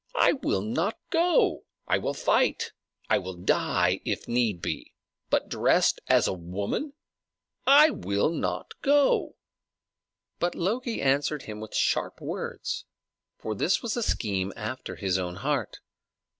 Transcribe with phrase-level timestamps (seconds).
[0.15, 1.63] I will not go!
[1.87, 2.71] I will fight!
[3.07, 4.95] I will die, if need be!
[5.29, 6.93] But dressed as a woman
[7.67, 9.35] I will not go!"
[10.39, 12.85] But Loki answered him with sharp words,
[13.37, 15.81] for this was a scheme after his own heart.